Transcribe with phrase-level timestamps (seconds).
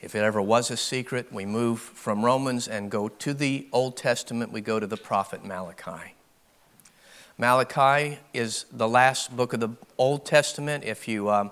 [0.00, 3.96] If it ever was a secret, we move from Romans and go to the Old
[3.96, 4.52] Testament.
[4.52, 6.14] We go to the prophet Malachi.
[7.36, 10.84] Malachi is the last book of the Old Testament.
[10.84, 11.50] If you um,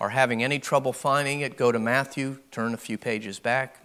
[0.00, 3.76] are having any trouble finding it, go to Matthew, turn a few pages back,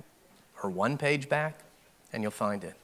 [0.64, 1.60] or one page back,
[2.14, 2.76] and you'll find it.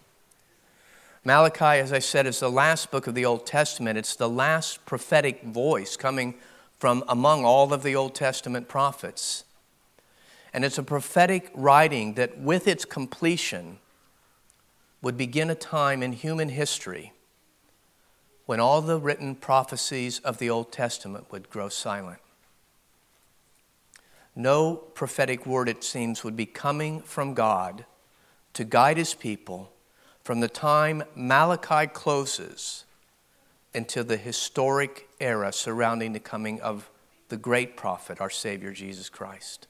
[1.23, 3.97] Malachi, as I said, is the last book of the Old Testament.
[3.97, 6.33] It's the last prophetic voice coming
[6.79, 9.45] from among all of the Old Testament prophets.
[10.53, 13.79] And it's a prophetic writing that, with its completion,
[15.01, 17.13] would begin a time in human history
[18.45, 22.19] when all the written prophecies of the Old Testament would grow silent.
[24.35, 27.85] No prophetic word, it seems, would be coming from God
[28.53, 29.71] to guide his people
[30.23, 32.85] from the time Malachi closes
[33.73, 36.89] until the historic era surrounding the coming of
[37.29, 39.67] the great prophet, our Savior Jesus Christ.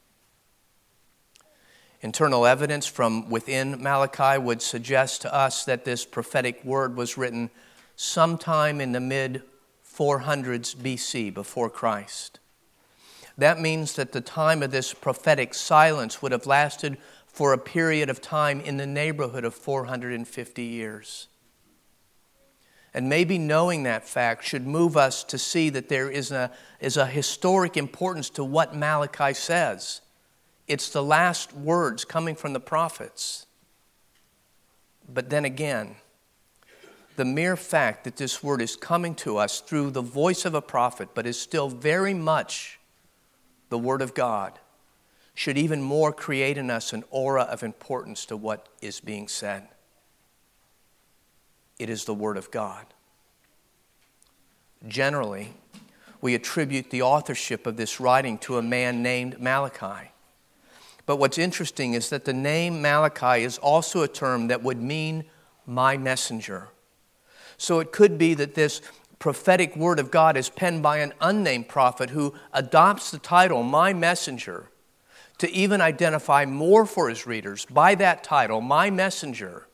[2.03, 7.49] Internal evidence from within Malachi would suggest to us that this prophetic word was written
[7.95, 9.41] sometime in the mid
[9.89, 12.39] 400s BC, before Christ.
[13.37, 18.09] That means that the time of this prophetic silence would have lasted for a period
[18.09, 21.27] of time in the neighborhood of 450 years.
[22.93, 26.97] And maybe knowing that fact should move us to see that there is a, is
[26.97, 30.01] a historic importance to what Malachi says.
[30.67, 33.45] It's the last words coming from the prophets.
[35.11, 35.95] But then again,
[37.15, 40.61] the mere fact that this word is coming to us through the voice of a
[40.61, 42.79] prophet, but is still very much
[43.69, 44.59] the word of God,
[45.35, 49.67] should even more create in us an aura of importance to what is being said.
[51.77, 52.85] It is the word of God.
[54.87, 55.53] Generally,
[56.21, 60.12] we attribute the authorship of this writing to a man named Malachi.
[61.05, 65.25] But what's interesting is that the name Malachi is also a term that would mean
[65.65, 66.69] my messenger.
[67.57, 68.81] So it could be that this
[69.19, 73.93] prophetic word of God is penned by an unnamed prophet who adopts the title, My
[73.93, 74.69] Messenger,
[75.37, 79.65] to even identify more for his readers by that title, My Messenger,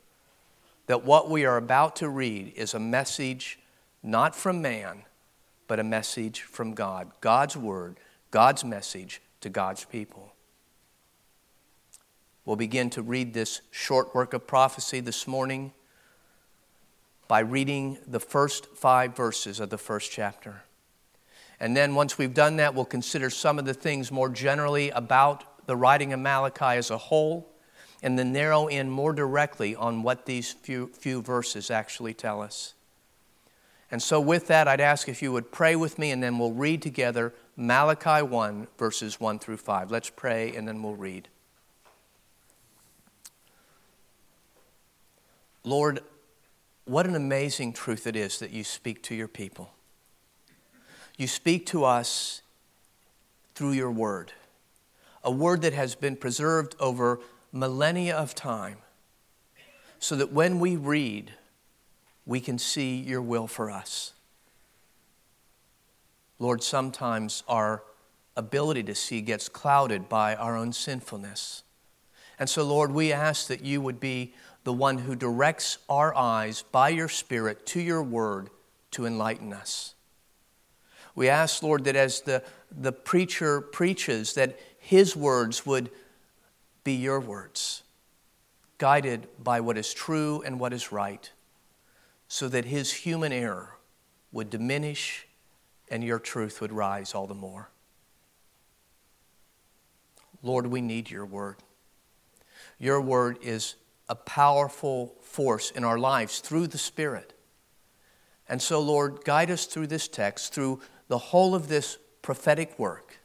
[0.85, 3.59] that what we are about to read is a message
[4.03, 5.03] not from man,
[5.67, 7.11] but a message from God.
[7.21, 7.97] God's word,
[8.31, 10.33] God's message to God's people.
[12.45, 15.73] We'll begin to read this short work of prophecy this morning
[17.27, 20.63] by reading the first five verses of the first chapter.
[21.59, 25.67] And then, once we've done that, we'll consider some of the things more generally about
[25.67, 27.51] the writing of Malachi as a whole,
[28.01, 32.73] and then narrow in more directly on what these few, few verses actually tell us.
[33.91, 36.53] And so, with that, I'd ask if you would pray with me, and then we'll
[36.53, 39.91] read together Malachi 1, verses 1 through 5.
[39.91, 41.27] Let's pray, and then we'll read.
[45.69, 45.99] Lord,
[46.85, 49.69] what an amazing truth it is that you speak to your people.
[51.15, 52.41] You speak to us
[53.53, 54.31] through your word,
[55.23, 57.19] a word that has been preserved over
[57.51, 58.77] millennia of time,
[59.99, 61.33] so that when we read,
[62.25, 64.13] we can see your will for us.
[66.39, 67.83] Lord, sometimes our
[68.35, 71.61] ability to see gets clouded by our own sinfulness.
[72.39, 74.33] And so, Lord, we ask that you would be
[74.69, 78.51] the one who directs our eyes by your Spirit to your word
[78.91, 79.95] to enlighten us.
[81.15, 85.89] We ask, Lord, that as the, the preacher preaches, that his words would
[86.83, 87.81] be your words,
[88.77, 91.31] guided by what is true and what is right,
[92.27, 93.71] so that his human error
[94.31, 95.25] would diminish
[95.89, 97.71] and your truth would rise all the more.
[100.43, 101.55] Lord, we need your word.
[102.77, 103.73] Your word is
[104.09, 107.33] a powerful force in our lives through the Spirit.
[108.49, 113.19] And so, Lord, guide us through this text, through the whole of this prophetic work.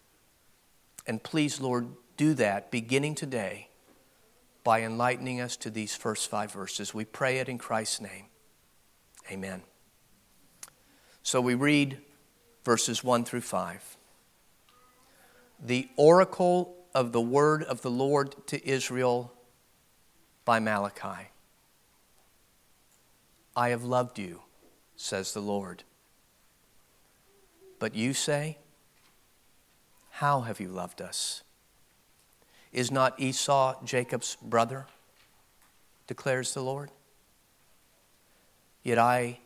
[1.06, 3.68] And please, Lord, do that beginning today
[4.62, 6.94] by enlightening us to these first five verses.
[6.94, 8.26] We pray it in Christ's name.
[9.30, 9.62] Amen.
[11.22, 11.98] So we read
[12.64, 13.96] verses 1 through 5.
[15.62, 19.33] The oracle of the word of the Lord to Israel
[20.44, 21.28] by Malachi.
[23.56, 24.42] I have loved you,
[24.96, 25.84] says the Lord.
[27.78, 28.58] But you say,
[30.10, 31.42] How have you loved us?
[32.72, 34.86] Is not Esau Jacob's brother?
[36.06, 36.90] declares the Lord.
[38.82, 39.38] Yet I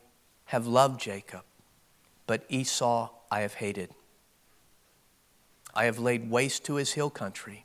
[0.46, 1.42] have loved Jacob,
[2.26, 3.90] but Esau I have hated.
[5.74, 7.64] I have laid waste to his hill country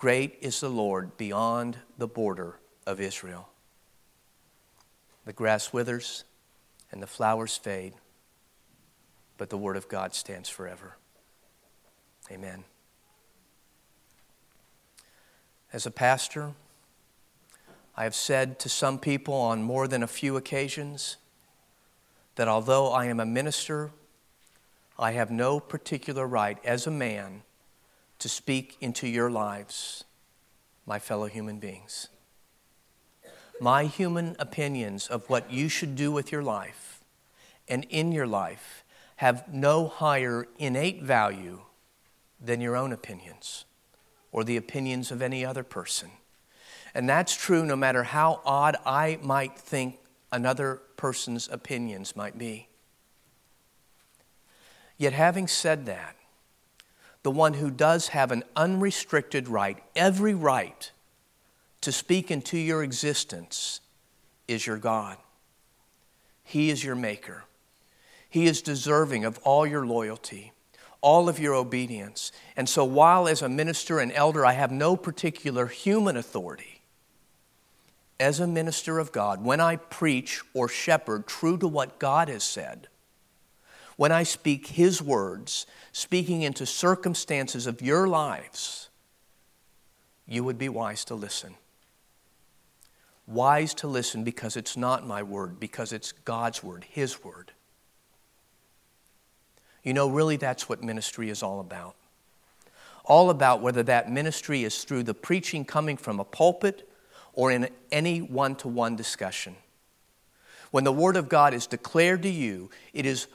[0.00, 3.50] Great is the Lord beyond the border of Israel.
[5.26, 6.24] The grass withers
[6.90, 7.92] and the flowers fade,
[9.36, 10.96] but the word of God stands forever.
[12.32, 12.64] Amen.
[15.70, 16.52] As a pastor,
[17.94, 21.18] I have said to some people on more than a few occasions
[22.36, 23.90] that although I am a minister,
[24.98, 27.42] I have no particular right as a man
[28.20, 30.04] to speak into your lives,
[30.86, 32.08] my fellow human beings.
[33.60, 37.02] My human opinions of what you should do with your life
[37.68, 38.84] and in your life
[39.16, 41.60] have no higher innate value
[42.40, 43.64] than your own opinions
[44.32, 46.10] or the opinions of any other person.
[46.94, 49.98] And that's true no matter how odd I might think
[50.32, 52.68] another person's opinions might be.
[54.96, 56.16] Yet, having said that,
[57.22, 60.90] the one who does have an unrestricted right, every right,
[61.80, 63.80] to speak into your existence
[64.48, 65.16] is your God.
[66.42, 67.44] He is your maker.
[68.28, 70.52] He is deserving of all your loyalty
[71.00, 72.32] all of your obedience.
[72.56, 76.82] And so, while as a minister and elder I have no particular human authority,
[78.18, 82.44] as a minister of God, when I preach or shepherd true to what God has
[82.44, 82.88] said,
[84.00, 88.88] when I speak His words, speaking into circumstances of your lives,
[90.26, 91.56] you would be wise to listen.
[93.26, 97.52] Wise to listen because it's not my word, because it's God's word, His word.
[99.82, 101.94] You know, really, that's what ministry is all about.
[103.04, 106.88] All about whether that ministry is through the preaching coming from a pulpit
[107.34, 109.56] or in any one to one discussion.
[110.70, 113.26] When the Word of God is declared to you, it is,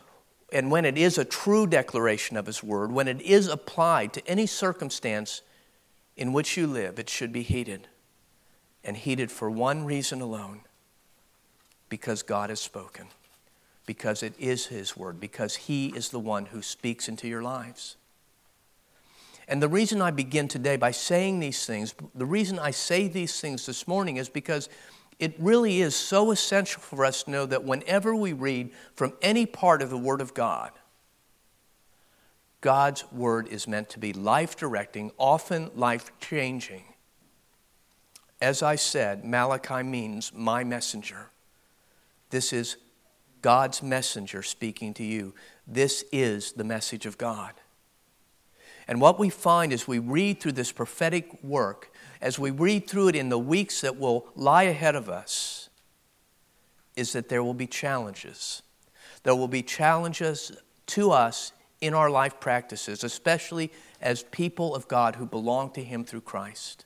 [0.52, 4.28] and when it is a true declaration of His Word, when it is applied to
[4.28, 5.42] any circumstance
[6.16, 7.88] in which you live, it should be heeded.
[8.84, 10.62] And heeded for one reason alone
[11.90, 13.08] because God has spoken
[13.86, 17.98] because it is His Word, because He is the one who speaks into your lives.
[19.48, 23.40] And the reason I begin today by saying these things, the reason I say these
[23.40, 24.70] things this morning is because
[25.20, 29.46] it really is so essential for us to know that whenever we read from any
[29.46, 30.72] part of the Word of God,
[32.62, 36.84] God's Word is meant to be life directing, often life changing.
[38.42, 41.30] As I said, Malachi means my messenger.
[42.32, 42.78] This is
[43.42, 45.34] God's messenger speaking to you.
[45.68, 47.54] This is the message of God.
[48.88, 51.92] And what we find as we read through this prophetic work,
[52.26, 55.70] as we read through it in the weeks that will lie ahead of us,
[56.96, 58.64] is that there will be challenges.
[59.22, 60.52] There will be challenges
[60.88, 61.52] to us
[61.82, 66.86] in our life practices, especially as people of God who belong to Him through Christ.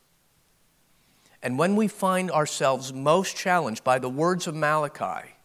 [1.41, 5.35] And when we find ourselves most challenged by the words of Malachi,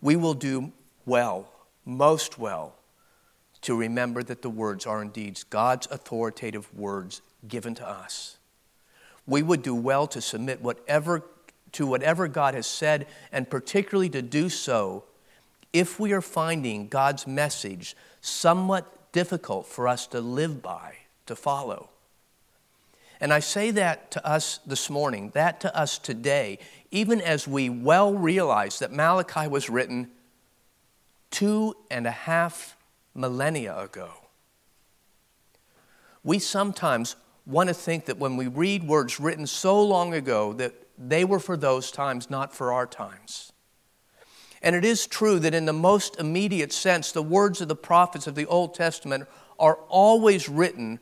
[0.00, 0.70] we will do
[1.06, 1.50] well,
[1.84, 2.76] most well,
[3.62, 8.37] to remember that the words are indeed God's authoritative words given to us.
[9.28, 11.22] We would do well to submit whatever
[11.72, 15.04] to whatever God has said, and particularly to do so
[15.72, 20.94] if we are finding God's message somewhat difficult for us to live by,
[21.26, 21.90] to follow.
[23.20, 26.58] And I say that to us this morning, that to us today,
[26.90, 30.10] even as we well realize that Malachi was written
[31.30, 32.76] two and a half
[33.14, 34.08] millennia ago.
[36.22, 37.16] We sometimes
[37.48, 41.40] want to think that when we read words written so long ago that they were
[41.40, 43.52] for those times, not for our times.
[44.60, 48.26] And it is true that in the most immediate sense, the words of the prophets
[48.26, 49.26] of the Old Testament
[49.58, 51.00] are always written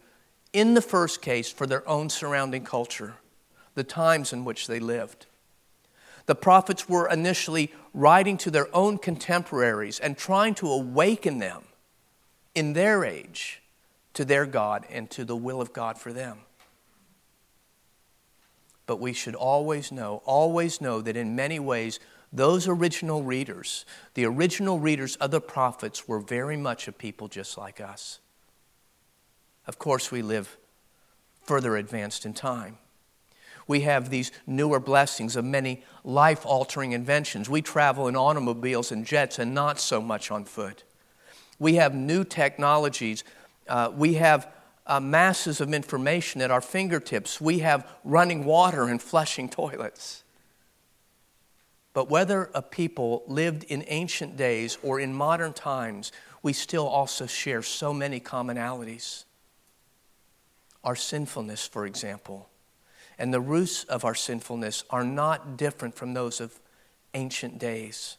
[0.52, 3.16] in the first case, for their own surrounding culture,
[3.74, 5.26] the times in which they lived.
[6.24, 11.64] The prophets were initially writing to their own contemporaries and trying to awaken them
[12.54, 13.60] in their age
[14.16, 16.38] to their God and to the will of God for them.
[18.86, 22.00] But we should always know, always know that in many ways,
[22.32, 27.58] those original readers, the original readers of the prophets, were very much a people just
[27.58, 28.20] like us.
[29.66, 30.56] Of course, we live
[31.42, 32.78] further advanced in time.
[33.68, 37.50] We have these newer blessings of many life altering inventions.
[37.50, 40.84] We travel in automobiles and jets and not so much on foot.
[41.58, 43.24] We have new technologies.
[43.68, 44.52] Uh, we have
[44.86, 47.40] uh, masses of information at our fingertips.
[47.40, 50.22] We have running water and flushing toilets.
[51.92, 57.26] But whether a people lived in ancient days or in modern times, we still also
[57.26, 59.24] share so many commonalities.
[60.84, 62.48] Our sinfulness, for example,
[63.18, 66.60] and the roots of our sinfulness are not different from those of
[67.14, 68.18] ancient days.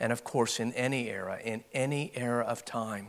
[0.00, 3.08] And of course, in any era, in any era of time,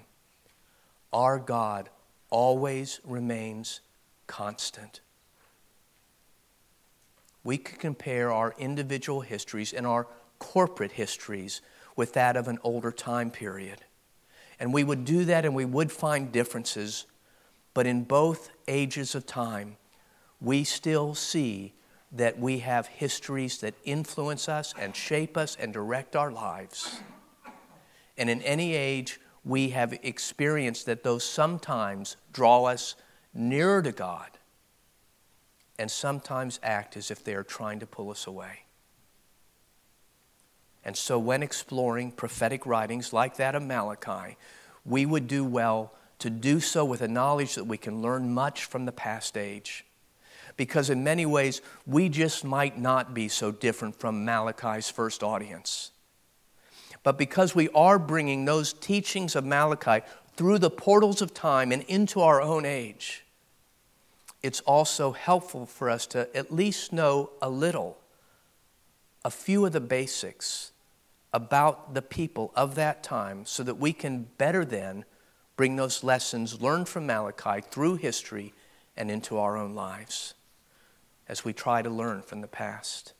[1.15, 1.89] our God
[2.29, 3.79] always remains
[4.27, 4.99] constant.
[7.41, 10.07] We could compare our individual histories and our
[10.39, 11.61] corporate histories
[11.95, 13.85] with that of an older time period.
[14.59, 17.05] And we would do that and we would find differences,
[17.73, 19.77] but in both ages of time,
[20.41, 21.73] we still see
[22.11, 26.99] that we have histories that influence us and shape us and direct our lives.
[28.17, 32.95] And in any age, we have experienced that those sometimes draw us
[33.33, 34.31] nearer to God
[35.77, 38.63] and sometimes act as if they are trying to pull us away.
[40.83, 44.37] And so, when exploring prophetic writings like that of Malachi,
[44.85, 48.65] we would do well to do so with a knowledge that we can learn much
[48.65, 49.85] from the past age
[50.57, 55.91] because in many ways, we just might not be so different from Malachi's first audience.
[57.05, 60.03] But because we are bringing those teachings of Malachi
[60.35, 63.23] through the portals of time and into our own age,
[64.41, 67.99] it's also helpful for us to at least know a little,
[69.23, 70.71] a few of the basics
[71.31, 75.05] about the people of that time so that we can better then
[75.55, 78.51] bring those lessons learned from Malachi through history
[78.97, 80.33] and into our own lives
[81.29, 83.13] as we try to learn from the past.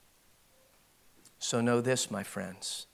[1.38, 2.88] So know this, my friends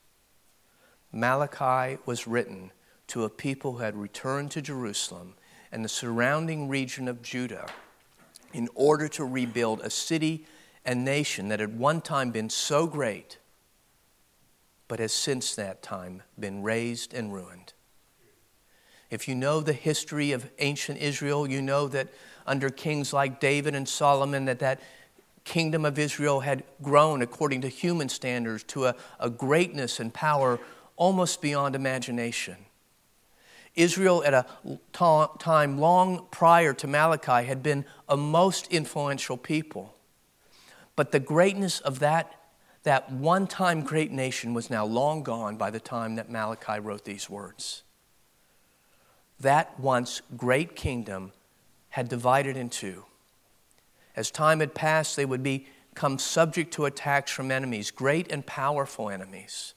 [1.12, 2.72] Malachi was written
[3.08, 5.34] to a people who had returned to Jerusalem
[5.70, 7.68] and the surrounding region of Judah
[8.52, 10.46] in order to rebuild a city
[10.84, 13.38] and nation that had one time been so great,
[14.88, 17.72] but has since that time been razed and ruined.
[19.10, 22.08] If you know the history of ancient Israel, you know that
[22.46, 24.80] under kings like David and Solomon that that
[25.44, 30.58] kingdom of Israel had grown according to human standards to a, a greatness and power
[31.02, 32.56] almost beyond imagination.
[33.74, 34.46] Israel, at a
[35.40, 39.96] time long prior to Malachi, had been a most influential people.
[40.94, 42.32] But the greatness of that,
[42.84, 47.04] that one time great nation was now long gone by the time that Malachi wrote
[47.04, 47.82] these words.
[49.40, 51.32] That once great kingdom
[51.88, 53.06] had divided in two.
[54.14, 59.10] As time had passed, they would become subject to attacks from enemies, great and powerful
[59.10, 59.74] enemies.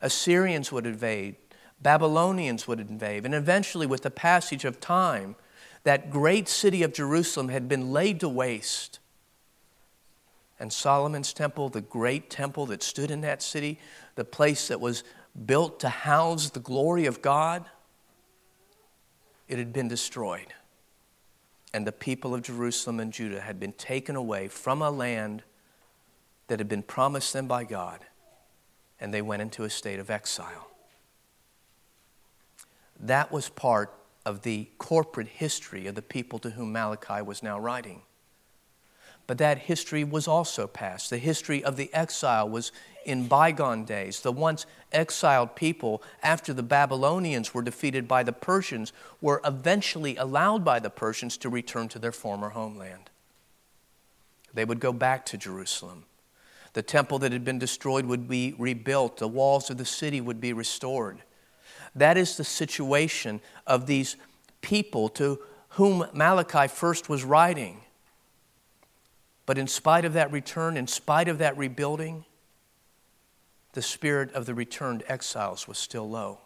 [0.00, 1.36] Assyrians would invade,
[1.80, 5.36] Babylonians would invade, and eventually, with the passage of time,
[5.84, 8.98] that great city of Jerusalem had been laid to waste.
[10.58, 13.78] And Solomon's temple, the great temple that stood in that city,
[14.14, 15.04] the place that was
[15.44, 17.66] built to house the glory of God,
[19.48, 20.54] it had been destroyed
[21.76, 25.42] and the people of Jerusalem and Judah had been taken away from a land
[26.48, 28.00] that had been promised them by God,
[29.00, 30.70] and they went into a state of exile.
[32.98, 33.92] That was part
[34.24, 38.02] of the corporate history of the people to whom Malachi was now writing.
[39.26, 41.10] But that history was also past.
[41.10, 42.70] The history of the exile was
[43.04, 44.20] in bygone days.
[44.20, 50.64] The once exiled people, after the Babylonians were defeated by the Persians, were eventually allowed
[50.64, 53.10] by the Persians to return to their former homeland.
[54.54, 56.04] They would go back to Jerusalem.
[56.76, 60.42] The temple that had been destroyed would be rebuilt, the walls of the city would
[60.42, 61.22] be restored.
[61.94, 64.16] That is the situation of these
[64.60, 65.38] people to
[65.70, 67.80] whom Malachi first was writing.
[69.46, 72.26] But in spite of that return, in spite of that rebuilding,
[73.72, 76.40] the spirit of the returned exiles was still low.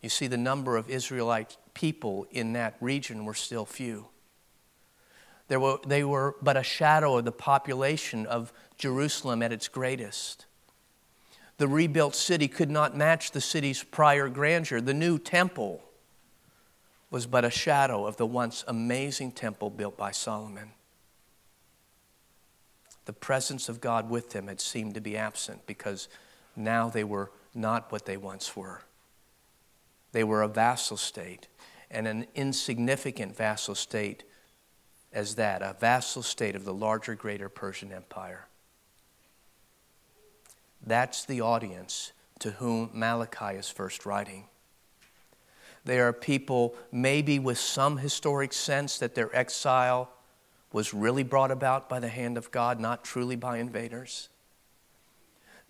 [0.00, 4.06] You see, the number of Israelite people in that region were still few.
[5.56, 10.46] Were, they were but a shadow of the population of Jerusalem at its greatest.
[11.56, 14.80] The rebuilt city could not match the city's prior grandeur.
[14.80, 15.82] The new temple
[17.10, 20.72] was but a shadow of the once amazing temple built by Solomon
[23.08, 26.10] the presence of God with them had seemed to be absent because
[26.54, 28.82] now they were not what they once were.
[30.12, 31.48] They were a vassal state,
[31.90, 34.24] and an insignificant vassal state
[35.12, 38.46] as that, a vassal state of the larger, greater Persian Empire.
[40.86, 44.44] That's the audience to whom Malachi is first writing.
[45.84, 50.10] They are people, maybe with some historic sense that their exile
[50.72, 54.28] was really brought about by the hand of God, not truly by invaders.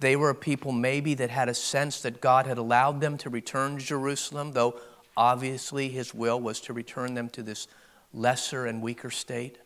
[0.00, 3.30] They were a people, maybe, that had a sense that God had allowed them to
[3.30, 4.80] return to Jerusalem, though
[5.16, 7.66] obviously his will was to return them to this
[8.12, 9.58] lesser and weaker state.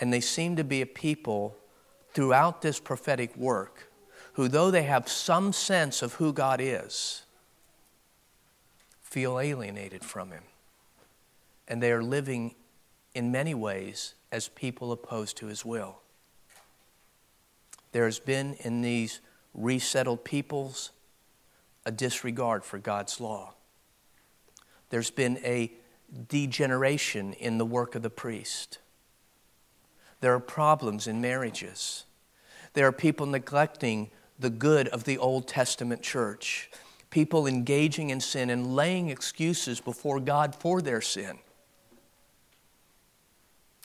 [0.00, 1.56] And they seem to be a people
[2.12, 3.90] throughout this prophetic work
[4.34, 7.22] who, though they have some sense of who God is,
[9.02, 10.44] feel alienated from him.
[11.66, 12.54] And they are living
[13.14, 16.00] in many ways as people opposed to his will.
[17.92, 19.20] There has been in these
[19.54, 20.90] resettled peoples
[21.84, 23.54] a disregard for God's law.
[24.90, 25.72] There's been a
[26.28, 28.78] degeneration in the work of the priest.
[30.20, 32.04] There are problems in marriages.
[32.72, 36.70] There are people neglecting the good of the Old Testament church,
[37.10, 41.38] people engaging in sin and laying excuses before God for their sin.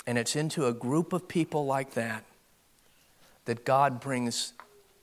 [0.05, 2.25] And it's into a group of people like that
[3.45, 4.53] that God brings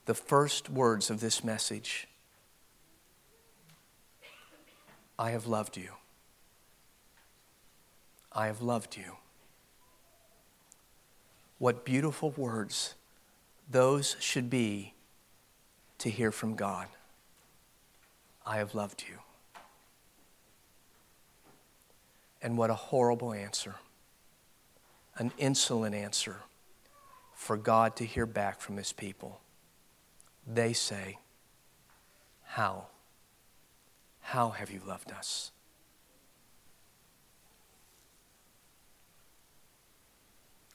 [0.05, 2.07] the first words of this message
[5.17, 5.91] I have loved you.
[8.33, 9.17] I have loved you.
[11.57, 12.95] What beautiful words
[13.69, 14.93] those should be
[15.99, 16.87] to hear from God.
[18.45, 19.19] I have loved you.
[22.41, 23.75] And what a horrible answer,
[25.15, 26.37] an insolent answer
[27.35, 29.39] for God to hear back from his people.
[30.45, 31.19] They say,
[32.43, 32.87] How?
[34.21, 35.51] How have you loved us?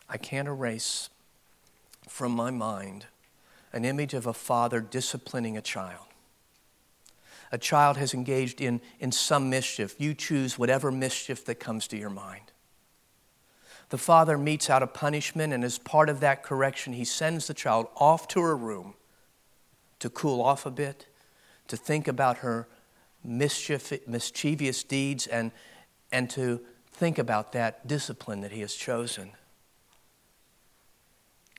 [0.08, 1.10] I can't erase
[2.08, 3.06] from my mind
[3.72, 6.06] an image of a father disciplining a child.
[7.52, 9.94] A child has engaged in, in some mischief.
[9.98, 12.52] You choose whatever mischief that comes to your mind.
[13.90, 17.54] The father metes out a punishment, and as part of that correction, he sends the
[17.54, 18.94] child off to her room
[20.00, 21.06] to cool off a bit,
[21.68, 22.66] to think about her
[23.22, 25.52] mischief, mischievous deeds, and,
[26.10, 26.60] and to
[26.92, 29.32] think about that discipline that he has chosen.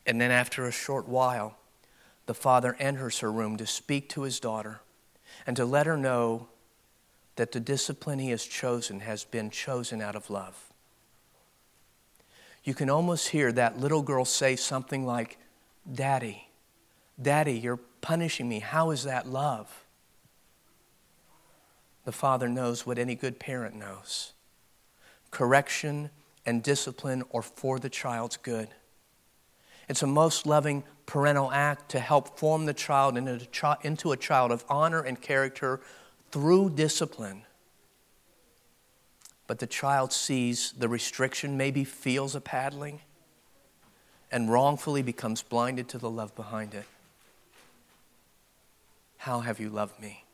[0.08, 1.58] And then, after a short while,
[2.26, 4.80] the father enters her room to speak to his daughter
[5.46, 6.48] and to let her know
[7.36, 10.72] that the discipline he has chosen has been chosen out of love.
[12.64, 15.38] You can almost hear that little girl say something like,
[15.92, 16.50] Daddy,
[17.22, 18.60] Daddy, you're punishing me.
[18.60, 19.86] How is that love?
[22.06, 24.34] The father knows what any good parent knows
[25.30, 26.10] correction
[26.46, 28.70] and discipline are for the child's good.
[29.88, 34.66] It's a most loving parental act to help form the child into a child of
[34.70, 35.80] honor and character
[36.32, 37.44] through discipline.
[39.48, 43.00] But the child sees the restriction, maybe feels a paddling,
[44.30, 46.86] and wrongfully becomes blinded to the love behind it.
[49.20, 50.26] How have you loved me?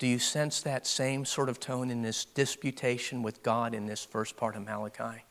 [0.00, 4.04] Do you sense that same sort of tone in this disputation with God in this
[4.04, 5.22] first part of Malachi?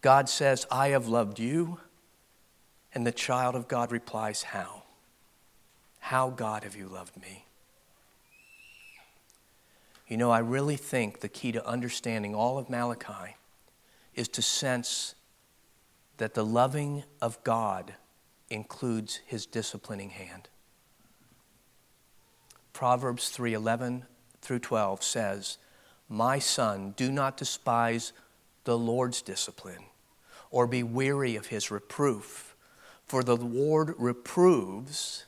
[0.00, 1.78] God says, I have loved you.
[2.94, 4.82] And the child of God replies, How?
[6.00, 7.44] How, God, have you loved me?
[10.08, 13.36] You know, I really think the key to understanding all of Malachi
[14.14, 15.14] is to sense
[16.16, 17.94] that the loving of God
[18.48, 20.48] includes his disciplining hand.
[22.72, 24.06] Proverbs 3:11
[24.40, 25.58] through 12 says,
[26.08, 28.12] "My son, do not despise
[28.64, 29.84] the Lord's discipline
[30.50, 32.56] or be weary of his reproof,
[33.06, 35.24] for the Lord reproves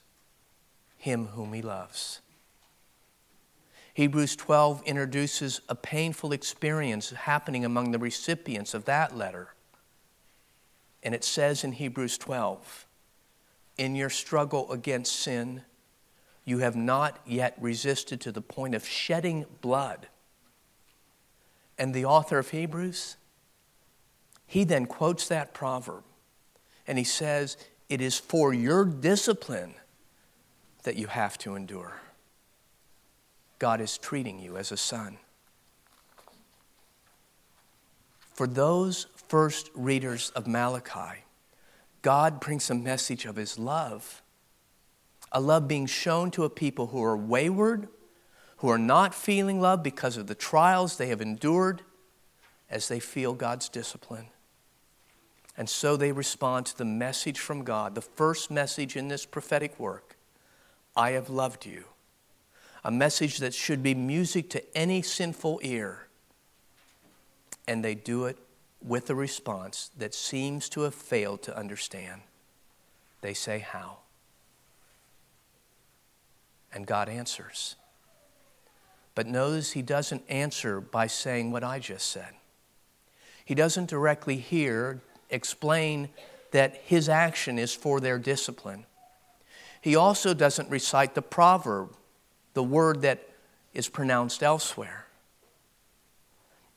[0.96, 2.20] him whom he loves.
[3.94, 9.54] Hebrews 12 introduces a painful experience happening among the recipients of that letter.
[11.02, 12.86] And it says in Hebrews 12,
[13.76, 15.62] in your struggle against sin,
[16.44, 20.08] you have not yet resisted to the point of shedding blood.
[21.78, 23.16] And the author of Hebrews
[24.52, 26.04] he then quotes that proverb
[26.86, 27.56] and he says,
[27.88, 29.72] It is for your discipline
[30.82, 32.02] that you have to endure.
[33.58, 35.16] God is treating you as a son.
[38.34, 41.24] For those first readers of Malachi,
[42.02, 44.20] God brings a message of his love,
[45.32, 47.88] a love being shown to a people who are wayward,
[48.58, 51.80] who are not feeling love because of the trials they have endured
[52.68, 54.26] as they feel God's discipline.
[55.56, 59.78] And so they respond to the message from God, the first message in this prophetic
[59.78, 60.16] work
[60.96, 61.84] I have loved you.
[62.84, 66.08] A message that should be music to any sinful ear.
[67.68, 68.36] And they do it
[68.82, 72.22] with a response that seems to have failed to understand.
[73.20, 73.98] They say, How?
[76.74, 77.76] And God answers.
[79.14, 82.34] But notice he doesn't answer by saying what I just said.
[83.44, 86.08] He doesn't directly hear, explain
[86.52, 88.84] that his action is for their discipline.
[89.80, 91.96] He also doesn't recite the proverb,
[92.54, 93.28] the word that
[93.74, 95.06] is pronounced elsewhere.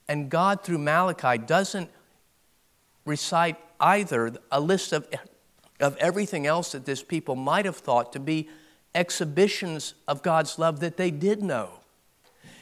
[0.07, 1.89] And God, through Malachi, doesn't
[3.05, 5.07] recite either a list of,
[5.79, 8.49] of everything else that this people might have thought to be
[8.93, 11.81] exhibitions of God's love that they did know.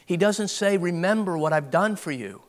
[0.06, 2.41] He doesn't say, Remember what I've done for you.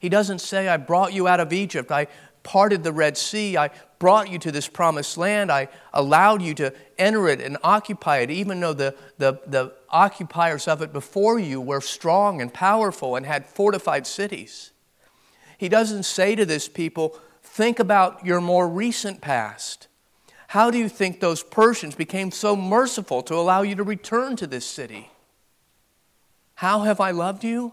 [0.00, 1.92] He doesn't say, I brought you out of Egypt.
[1.92, 2.06] I
[2.42, 3.56] parted the Red Sea.
[3.56, 5.52] I brought you to this promised land.
[5.52, 10.66] I allowed you to enter it and occupy it, even though the, the, the occupiers
[10.66, 14.72] of it before you were strong and powerful and had fortified cities.
[15.58, 19.88] He doesn't say to this people, Think about your more recent past.
[20.48, 24.46] How do you think those Persians became so merciful to allow you to return to
[24.46, 25.10] this city?
[26.54, 27.72] How have I loved you?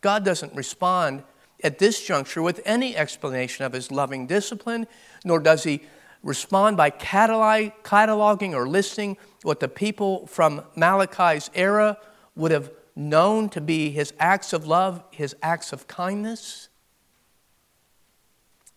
[0.00, 1.22] God doesn't respond
[1.62, 4.86] at this juncture with any explanation of his loving discipline,
[5.24, 5.82] nor does he
[6.22, 11.98] respond by cataloging or listing what the people from Malachi's era
[12.36, 16.68] would have known to be his acts of love, his acts of kindness.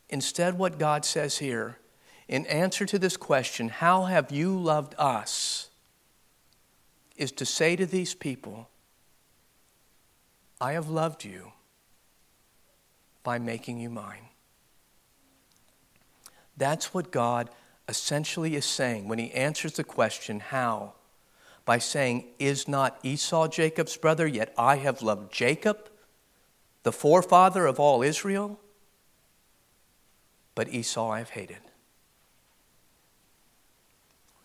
[0.09, 1.77] Instead, what God says here,
[2.27, 5.69] in answer to this question, How have you loved us?
[7.15, 8.69] is to say to these people,
[10.59, 11.53] I have loved you
[13.25, 14.29] by making you mine.
[16.55, 17.49] That's what God
[17.89, 20.93] essentially is saying when he answers the question, How?
[21.65, 25.89] By saying, Is not Esau Jacob's brother, yet I have loved Jacob,
[26.83, 28.59] the forefather of all Israel?
[30.53, 31.57] But Esau I have hated.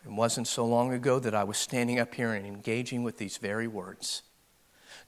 [0.05, 3.37] It wasn't so long ago that I was standing up here and engaging with these
[3.37, 4.23] very words.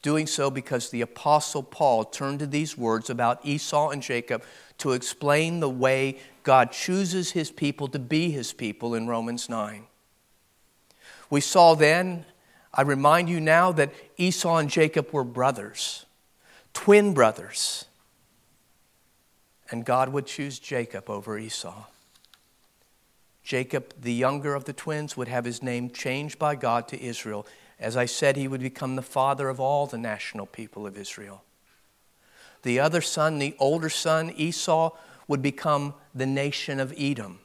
[0.01, 4.43] Doing so because the Apostle Paul turned to these words about Esau and Jacob
[4.79, 9.85] to explain the way God chooses his people to be his people in Romans 9.
[11.31, 12.25] We saw then,
[12.75, 16.05] I remind you now, that Esau and Jacob were brothers,
[16.73, 17.85] twin brothers.
[19.71, 21.85] And God would choose Jacob over Esau.
[23.43, 27.47] Jacob, the younger of the twins, would have his name changed by God to Israel.
[27.83, 31.42] As I said, he would become the father of all the national people of Israel.
[32.62, 37.40] The other son, the older son, Esau, would become the nation of Edom.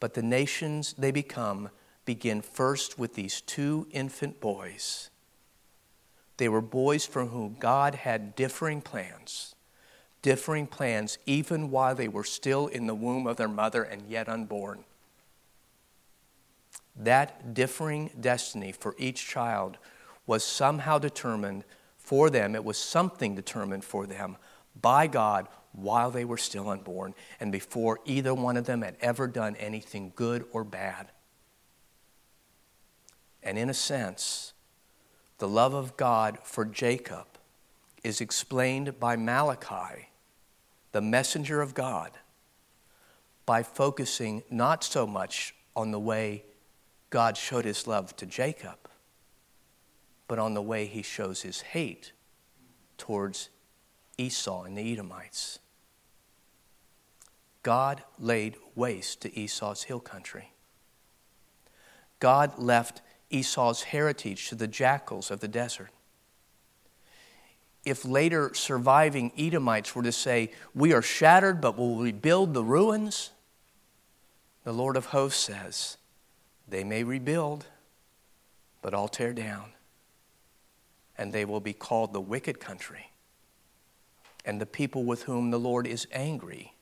[0.00, 1.68] But the nations they become
[2.06, 5.10] begin first with these two infant boys.
[6.38, 9.54] They were boys for whom God had differing plans
[10.22, 14.28] differing plans even while they were still in the womb of their mother and yet
[14.28, 14.84] unborn.
[16.96, 19.78] That differing destiny for each child
[20.26, 21.64] was somehow determined
[21.96, 22.54] for them.
[22.54, 24.36] It was something determined for them
[24.80, 29.26] by God while they were still unborn and before either one of them had ever
[29.26, 31.10] done anything good or bad.
[33.42, 34.52] And in a sense,
[35.38, 37.26] the love of God for Jacob
[38.02, 40.08] is explained by Malachi
[40.92, 42.12] the messenger of God
[43.46, 46.44] by focusing not so much on the way
[47.10, 48.78] God showed his love to Jacob,
[50.28, 52.12] but on the way he shows his hate
[52.96, 53.50] towards
[54.16, 55.58] Esau and the Edomites.
[57.62, 60.52] God laid waste to Esau's hill country.
[62.20, 65.90] God left Esau's heritage to the jackals of the desert
[67.84, 73.30] if later surviving Edomites were to say, We are shattered, but will rebuild the ruins,
[74.64, 75.96] the Lord of hosts says,
[76.70, 77.66] They may rebuild,
[78.80, 79.72] but I'll tear down.
[81.18, 83.10] And they will be called the wicked country,
[84.44, 86.74] and the people with whom the Lord is angry,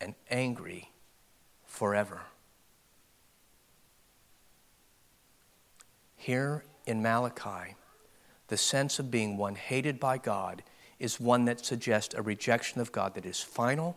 [0.00, 0.90] and angry
[1.64, 2.22] forever.
[6.16, 7.76] Here in Malachi,
[8.48, 10.64] the sense of being one hated by God
[10.98, 13.96] is one that suggests a rejection of God that is final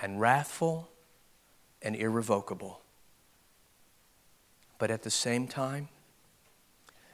[0.00, 0.88] and wrathful
[1.82, 2.80] and irrevocable.
[4.80, 5.88] But at the same time,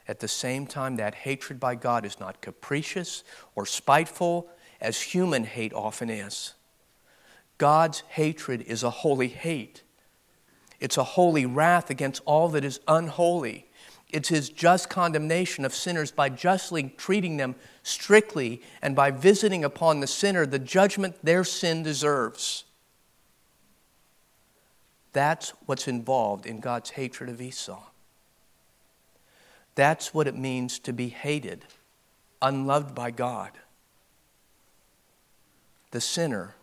[0.07, 3.25] at the same time, that hatred by God is not capricious
[3.55, 4.49] or spiteful
[4.79, 6.53] as human hate often is.
[7.57, 9.83] God's hatred is a holy hate.
[10.79, 13.67] It's a holy wrath against all that is unholy.
[14.09, 19.99] It's his just condemnation of sinners by justly treating them strictly and by visiting upon
[19.99, 22.63] the sinner the judgment their sin deserves.
[25.17, 27.81] That's what's involved in God's hatred of Esau.
[29.73, 31.65] That's what it means to be hated,
[32.39, 33.49] unloved by God.
[35.89, 36.53] The sinner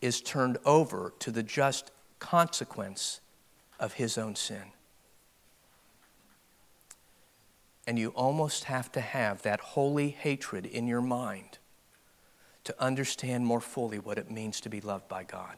[0.00, 1.90] is turned over to the just
[2.20, 3.20] consequence
[3.80, 4.70] of his own sin.
[7.84, 11.58] And you almost have to have that holy hatred in your mind
[12.62, 15.56] to understand more fully what it means to be loved by God.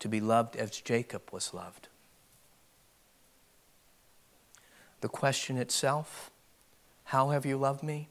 [0.00, 1.88] To be loved as Jacob was loved.
[5.00, 6.30] The question itself,
[7.04, 8.08] how have you loved me,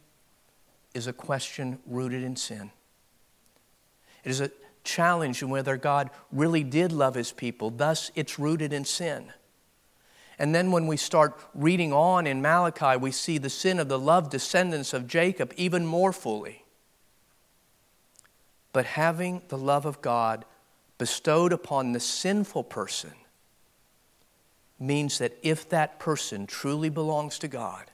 [0.93, 2.71] is a question rooted in sin.
[4.23, 4.51] It is a
[4.83, 9.31] challenge in whether God really did love his people, thus, it's rooted in sin.
[10.39, 13.99] And then when we start reading on in Malachi, we see the sin of the
[13.99, 16.63] loved descendants of Jacob even more fully.
[18.71, 20.45] But having the love of God
[20.97, 23.13] bestowed upon the sinful person
[24.79, 27.85] means that if that person truly belongs to God,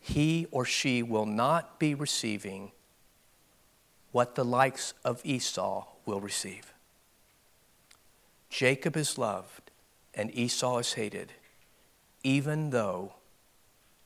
[0.00, 2.72] he or she will not be receiving
[4.12, 6.72] what the likes of Esau will receive.
[8.50, 9.70] Jacob is loved
[10.14, 11.32] and Esau is hated,
[12.22, 13.14] even though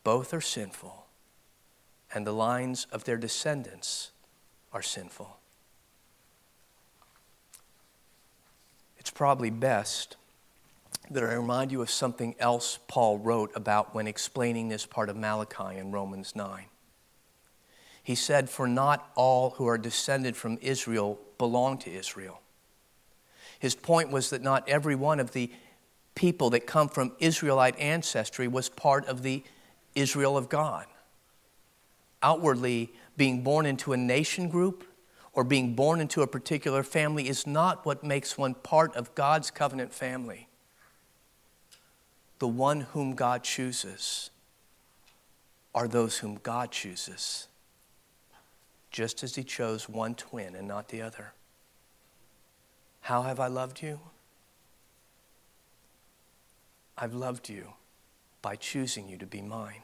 [0.04, 1.06] both are sinful
[2.14, 4.10] and the lines of their descendants
[4.72, 5.37] are sinful.
[9.08, 10.18] It's probably best
[11.08, 15.16] that I remind you of something else Paul wrote about when explaining this part of
[15.16, 16.66] Malachi in Romans 9.
[18.02, 22.42] He said, For not all who are descended from Israel belong to Israel.
[23.58, 25.50] His point was that not every one of the
[26.14, 29.42] people that come from Israelite ancestry was part of the
[29.94, 30.84] Israel of God.
[32.22, 34.84] Outwardly, being born into a nation group
[35.38, 39.52] or being born into a particular family is not what makes one part of God's
[39.52, 40.48] covenant family.
[42.40, 44.30] The one whom God chooses
[45.76, 47.46] are those whom God chooses,
[48.90, 51.34] just as He chose one twin and not the other.
[53.02, 54.00] How have I loved you?
[56.96, 57.74] I've loved you
[58.42, 59.82] by choosing you to be mine.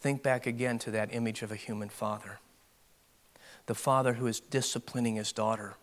[0.00, 2.38] Think back again to that image of a human father.
[3.66, 5.74] The father who is disciplining his daughter.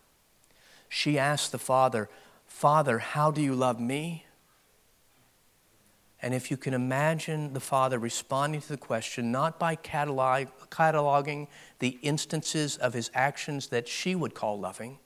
[0.89, 2.09] She asked the father,
[2.45, 4.25] Father, how do you love me?
[6.21, 11.47] And if you can imagine the father responding to the question, not by catalog, cataloging
[11.79, 14.97] the instances of his actions that she would call loving,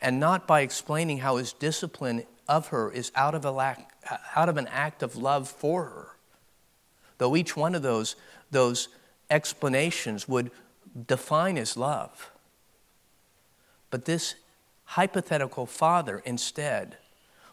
[0.00, 3.94] and not by explaining how his discipline of her is out of, a lack,
[4.34, 6.08] out of an act of love for her.
[7.18, 8.16] Though each one of those,
[8.50, 8.88] those
[9.30, 10.50] explanations would
[11.06, 12.30] define his love.
[13.90, 14.34] But this
[14.84, 16.96] hypothetical father, instead,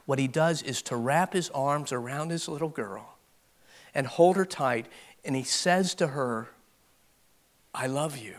[0.06, 3.18] what he does is to wrap his arms around his little girl
[3.94, 4.88] and hold her tight,
[5.24, 6.50] and he says to her,
[7.74, 8.36] I love you.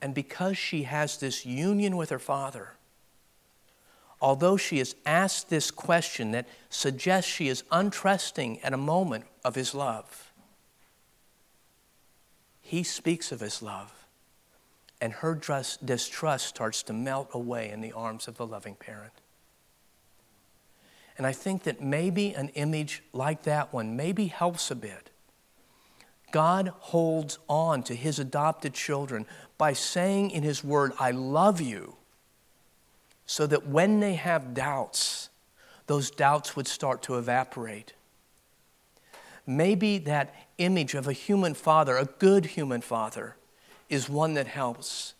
[0.00, 2.74] And because she has this union with her father,
[4.22, 9.54] although she has asked this question that suggests she is untrusting at a moment of
[9.54, 10.32] his love,
[12.60, 13.92] he speaks of his love.
[15.00, 19.12] And her distrust starts to melt away in the arms of the loving parent.
[21.18, 25.10] And I think that maybe an image like that one maybe helps a bit.
[26.30, 29.26] God holds on to his adopted children
[29.58, 31.96] by saying in His Word, I love you,
[33.26, 35.28] so that when they have doubts,
[35.86, 37.94] those doubts would start to evaporate.
[39.46, 43.36] Maybe that image of a human father, a good human father,
[43.88, 45.14] is one that helps.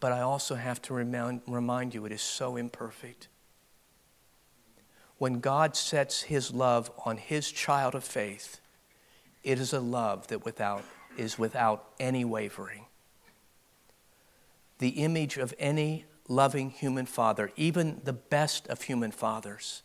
[0.00, 3.28] But I also have to remind, remind you it is so imperfect.
[5.18, 8.60] When God sets his love on his child of faith,
[9.44, 10.82] it is a love that without
[11.16, 12.86] is without any wavering.
[14.82, 19.84] The image of any loving human father, even the best of human fathers,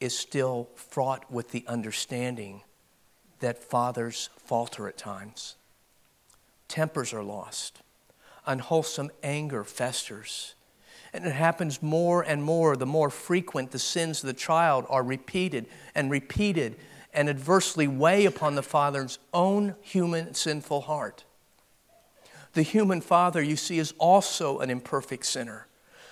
[0.00, 2.62] is still fraught with the understanding
[3.40, 5.56] that fathers falter at times.
[6.66, 7.82] tempers are lost,
[8.46, 10.54] unwholesome anger festers.
[11.12, 15.02] And it happens more and more the more frequent the sins of the child are
[15.02, 16.76] repeated and repeated
[17.12, 21.24] and adversely weigh upon the father's own human sinful heart.
[22.54, 25.66] The human father, you see, is also an imperfect sinner.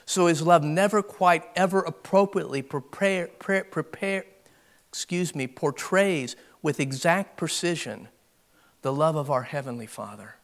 [0.04, 4.24] So his love never quite ever appropriately prepare, prepare,
[4.88, 8.08] excuse me, portrays with exact precision
[8.82, 10.34] the love of our Heavenly Father.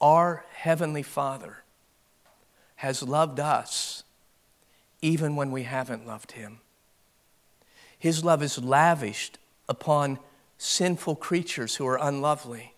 [0.00, 1.58] Our Heavenly Father
[2.76, 4.04] has loved us
[5.00, 6.60] even when we haven't loved Him.
[7.98, 10.20] His love is lavished upon
[10.58, 12.74] sinful creatures who are unlovely.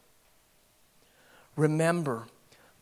[1.56, 2.26] Remember,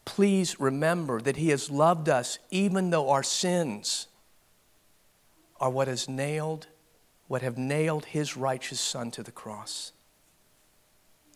[0.05, 4.09] please remember that He has loved us even though our sins
[5.61, 6.67] are what has nailed,
[7.29, 9.93] what have nailed His righteous Son to the cross.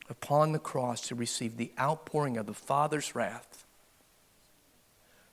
[0.08, 3.64] Upon the cross to receive the outpouring of the Father's wrath,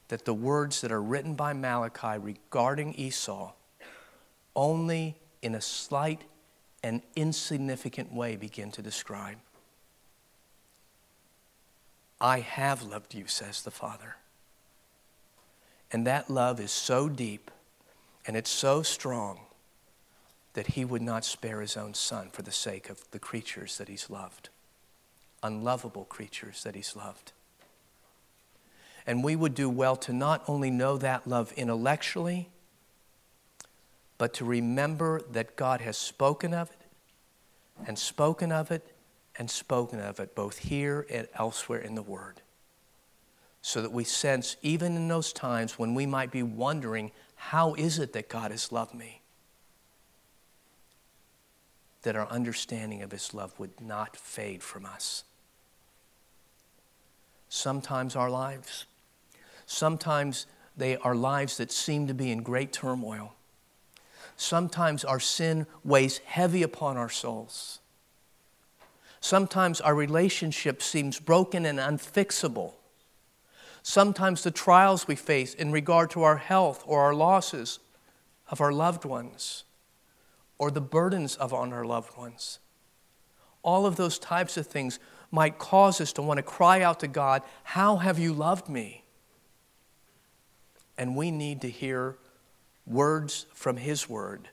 [0.09, 3.53] that the words that are written by Malachi regarding Esau
[4.55, 6.21] only in a slight
[6.83, 9.37] and insignificant way begin to describe.
[12.19, 14.15] I have loved you, says the Father.
[15.91, 17.51] And that love is so deep
[18.25, 19.39] and it's so strong
[20.53, 23.89] that he would not spare his own son for the sake of the creatures that
[23.89, 24.49] he's loved,
[25.41, 27.31] unlovable creatures that he's loved.
[29.05, 32.49] And we would do well to not only know that love intellectually,
[34.17, 38.92] but to remember that God has spoken of it and spoken of it
[39.37, 42.41] and spoken of it both here and elsewhere in the Word.
[43.61, 47.99] So that we sense, even in those times when we might be wondering, how is
[47.99, 49.21] it that God has loved me?
[52.03, 55.23] That our understanding of His love would not fade from us.
[57.49, 58.85] Sometimes our lives,
[59.65, 63.35] sometimes they are lives that seem to be in great turmoil
[64.35, 67.79] sometimes our sin weighs heavy upon our souls.
[69.23, 72.73] Sometimes our relationship seems broken and unfixable.
[73.81, 77.79] Sometimes the trials we face in regard to our health or our losses
[78.49, 79.63] of our loved ones
[80.57, 82.59] or the burdens of on our loved ones.
[83.61, 84.99] All of those types of things
[85.31, 89.05] might cause us to want to cry out to God, How have you loved me?
[90.97, 92.17] And we need to hear
[92.85, 94.49] words from His Word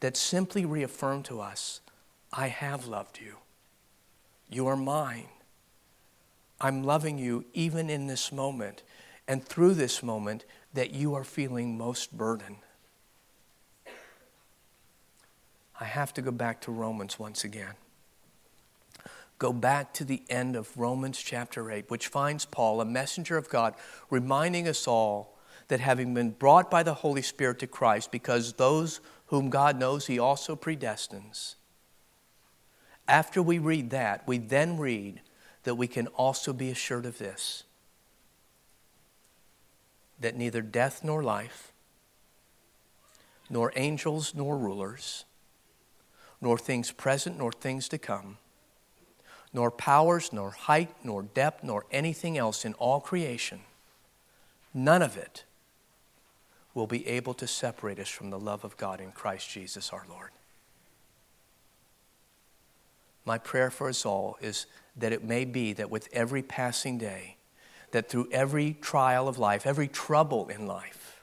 [0.00, 1.80] that simply reaffirm to us
[2.32, 3.36] I have loved you.
[4.50, 5.28] You are mine.
[6.60, 8.82] I'm loving you even in this moment
[9.28, 12.56] and through this moment that you are feeling most burdened.
[15.80, 17.74] I have to go back to Romans once again.
[19.38, 23.48] Go back to the end of Romans chapter 8, which finds Paul, a messenger of
[23.48, 23.74] God,
[24.10, 29.00] reminding us all that having been brought by the Holy Spirit to Christ, because those
[29.26, 31.54] whom God knows he also predestines.
[33.08, 35.22] After we read that, we then read
[35.64, 37.64] that we can also be assured of this
[40.20, 41.72] that neither death nor life,
[43.48, 45.24] nor angels nor rulers,
[46.40, 48.36] nor things present nor things to come,
[49.52, 53.60] nor powers, nor height, nor depth, nor anything else in all creation,
[54.74, 55.44] none of it
[56.74, 60.04] will be able to separate us from the love of God in Christ Jesus our
[60.08, 60.30] Lord.
[63.28, 64.64] My prayer for us all is
[64.96, 67.36] that it may be that with every passing day,
[67.90, 71.22] that through every trial of life, every trouble in life,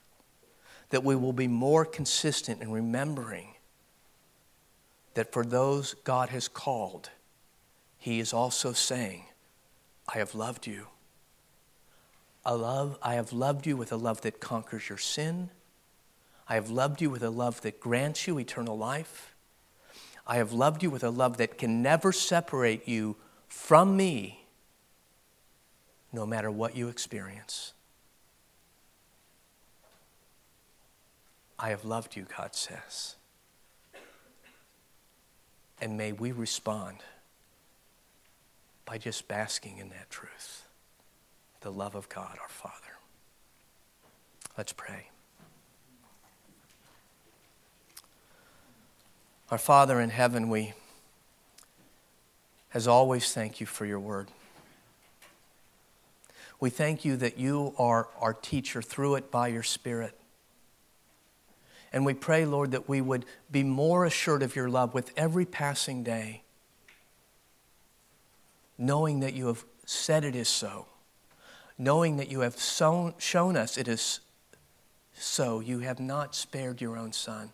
[0.91, 3.55] that we will be more consistent in remembering
[5.15, 7.09] that for those God has called,
[7.97, 9.25] He is also saying,
[10.07, 10.85] I have loved you
[12.45, 15.49] a love, I have loved you with a love that conquers your sin.
[16.47, 19.35] I have loved you with a love that grants you eternal life.
[20.27, 23.15] I have loved you with a love that can never separate you
[23.47, 24.45] from me,
[26.12, 27.73] no matter what you experience.
[31.60, 33.15] I have loved you, God says.
[35.79, 36.97] And may we respond
[38.85, 40.63] by just basking in that truth
[41.62, 42.73] the love of God our Father.
[44.58, 45.10] Let's pray.
[49.52, 50.73] Our Father in heaven, we,
[52.73, 54.29] as always, thank you for your word.
[56.60, 60.17] We thank you that you are our teacher through it by your Spirit.
[61.93, 65.46] And we pray, Lord, that we would be more assured of your love with every
[65.46, 66.41] passing day.
[68.77, 70.87] knowing that you have said it is so,
[71.77, 74.19] knowing that you have shown, us it is
[75.13, 77.52] so, you have not spared your own son.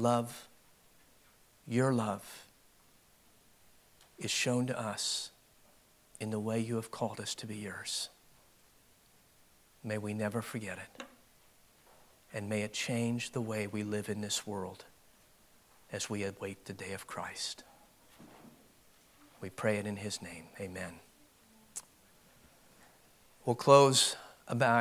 [0.00, 0.48] Love,
[1.68, 2.46] your love,
[4.18, 5.30] is shown to us
[6.18, 8.08] in the way you have called us to be yours.
[9.84, 11.04] May we never forget it.
[12.32, 14.86] And may it change the way we live in this world
[15.92, 17.62] as we await the day of Christ.
[19.42, 20.44] We pray it in his name.
[20.58, 20.94] Amen.
[23.44, 24.16] We'll close
[24.48, 24.78] about